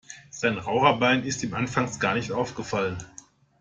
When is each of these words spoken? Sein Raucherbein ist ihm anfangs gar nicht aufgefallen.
Sein 0.31 0.57
Raucherbein 0.57 1.23
ist 1.25 1.43
ihm 1.43 1.53
anfangs 1.53 1.99
gar 1.99 2.15
nicht 2.15 2.31
aufgefallen. 2.31 2.97